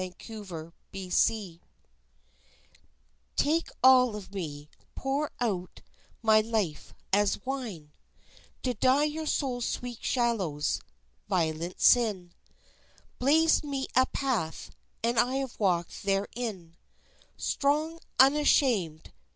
XXII 0.01 0.15
To 0.17 0.33
a 0.33 0.73
Woman 0.97 1.61
Take 3.35 3.69
all 3.83 4.15
of 4.15 4.33
me, 4.33 4.67
pour 4.95 5.29
out 5.39 5.83
my 6.23 6.41
life 6.41 6.95
as 7.13 7.39
wine, 7.45 7.91
To 8.63 8.73
dye 8.73 9.03
your 9.03 9.27
soul's 9.27 9.67
sweet 9.67 10.03
shallows. 10.03 10.81
Violent 11.29 11.79
sin 11.79 12.33
Blazed 13.19 13.63
me 13.63 13.85
a 13.95 14.07
path, 14.07 14.71
and 15.03 15.19
I 15.19 15.35
have 15.35 15.59
walked 15.59 16.01
therein, 16.01 16.77
Strong, 17.37 17.99
unashamed. 18.19 19.13